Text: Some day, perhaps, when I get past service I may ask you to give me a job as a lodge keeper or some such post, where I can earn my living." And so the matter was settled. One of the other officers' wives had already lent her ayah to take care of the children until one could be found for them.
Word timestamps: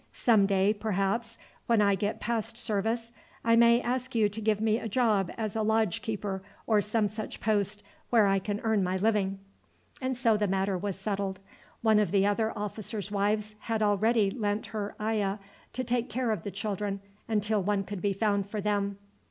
Some 0.13 0.47
day, 0.47 0.73
perhaps, 0.73 1.37
when 1.67 1.79
I 1.79 1.93
get 1.93 2.19
past 2.19 2.57
service 2.57 3.11
I 3.45 3.55
may 3.55 3.79
ask 3.79 4.15
you 4.15 4.29
to 4.29 4.41
give 4.41 4.59
me 4.59 4.79
a 4.79 4.87
job 4.89 5.29
as 5.37 5.55
a 5.55 5.61
lodge 5.61 6.01
keeper 6.01 6.41
or 6.65 6.81
some 6.81 7.07
such 7.07 7.39
post, 7.39 7.83
where 8.09 8.25
I 8.25 8.39
can 8.39 8.59
earn 8.63 8.83
my 8.83 8.97
living." 8.97 9.37
And 10.01 10.17
so 10.17 10.37
the 10.37 10.47
matter 10.47 10.75
was 10.75 10.95
settled. 10.95 11.37
One 11.83 11.99
of 11.99 12.09
the 12.09 12.25
other 12.25 12.51
officers' 12.57 13.11
wives 13.11 13.53
had 13.59 13.83
already 13.83 14.31
lent 14.31 14.65
her 14.73 14.95
ayah 14.99 15.37
to 15.73 15.83
take 15.83 16.09
care 16.09 16.31
of 16.31 16.41
the 16.41 16.49
children 16.49 16.99
until 17.27 17.61
one 17.61 17.83
could 17.83 18.01
be 18.01 18.11
found 18.13 18.49
for 18.49 18.59
them. 18.59 18.97